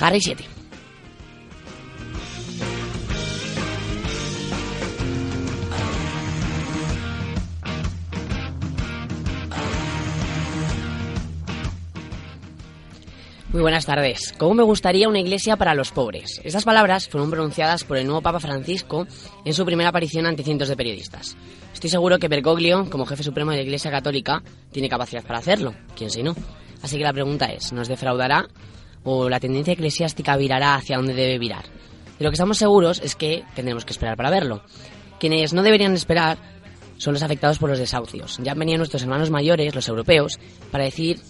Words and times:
Harry 0.00 0.20
7. 0.20 0.44
Muy 13.54 13.62
buenas 13.62 13.86
tardes. 13.86 14.34
¿Cómo 14.36 14.54
me 14.54 14.64
gustaría 14.64 15.08
una 15.08 15.20
iglesia 15.20 15.56
para 15.56 15.76
los 15.76 15.92
pobres? 15.92 16.40
Estas 16.42 16.64
palabras 16.64 17.08
fueron 17.08 17.30
pronunciadas 17.30 17.84
por 17.84 17.96
el 17.96 18.04
nuevo 18.04 18.20
Papa 18.20 18.40
Francisco 18.40 19.06
en 19.44 19.54
su 19.54 19.64
primera 19.64 19.90
aparición 19.90 20.26
ante 20.26 20.42
cientos 20.42 20.66
de 20.66 20.76
periodistas. 20.76 21.36
Estoy 21.72 21.88
seguro 21.88 22.18
que 22.18 22.26
Bergoglio, 22.26 22.90
como 22.90 23.06
jefe 23.06 23.22
supremo 23.22 23.52
de 23.52 23.58
la 23.58 23.62
Iglesia 23.62 23.92
Católica, 23.92 24.42
tiene 24.72 24.88
capacidad 24.88 25.22
para 25.22 25.38
hacerlo. 25.38 25.72
¿Quién 25.94 26.10
si 26.10 26.24
no? 26.24 26.34
Así 26.82 26.98
que 26.98 27.04
la 27.04 27.12
pregunta 27.12 27.46
es, 27.46 27.72
¿nos 27.72 27.86
defraudará 27.86 28.48
o 29.04 29.28
la 29.28 29.40
tendencia 29.40 29.74
eclesiástica 29.74 30.36
virará 30.36 30.74
hacia 30.74 30.96
donde 30.96 31.14
debe 31.14 31.38
virar? 31.38 31.64
De 32.18 32.24
lo 32.24 32.30
que 32.30 32.34
estamos 32.34 32.58
seguros 32.58 33.00
es 33.02 33.14
que 33.14 33.44
tendremos 33.54 33.84
que 33.84 33.92
esperar 33.92 34.16
para 34.16 34.30
verlo. 34.30 34.62
Quienes 35.18 35.52
no 35.52 35.62
deberían 35.62 35.94
esperar 35.94 36.38
son 36.96 37.14
los 37.14 37.22
afectados 37.22 37.58
por 37.58 37.70
los 37.70 37.78
desahucios. 37.78 38.38
Ya 38.42 38.52
han 38.52 38.58
venido 38.58 38.78
nuestros 38.78 39.02
hermanos 39.02 39.30
mayores, 39.30 39.74
los 39.74 39.88
europeos, 39.88 40.38
para 40.70 40.84
decir 40.84 41.20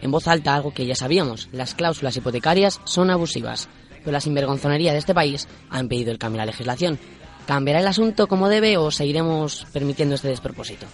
en 0.00 0.10
voz 0.10 0.28
alta 0.28 0.54
algo 0.54 0.72
que 0.72 0.86
ya 0.86 0.94
sabíamos. 0.94 1.48
Las 1.52 1.74
cláusulas 1.74 2.16
hipotecarias 2.16 2.80
son 2.84 3.10
abusivas, 3.10 3.68
pero 4.00 4.12
la 4.12 4.20
sinvergonzonería 4.20 4.92
de 4.92 4.98
este 4.98 5.14
país 5.14 5.48
ha 5.70 5.80
impedido 5.80 6.12
el 6.12 6.18
cambio 6.18 6.36
en 6.36 6.46
la 6.46 6.52
legislación. 6.52 6.98
¿Cambiará 7.46 7.80
el 7.80 7.86
asunto 7.86 8.26
como 8.26 8.48
debe 8.48 8.76
o 8.76 8.90
seguiremos 8.90 9.66
permitiendo 9.72 10.14
este 10.14 10.28
despropósito? 10.28 10.86